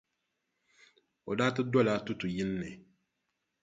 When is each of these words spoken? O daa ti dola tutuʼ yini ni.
O 1.29 1.31
daa 1.37 1.51
ti 1.55 1.61
dola 1.73 1.93
tutuʼ 2.05 2.31
yini 2.35 2.55
ni. 2.61 2.69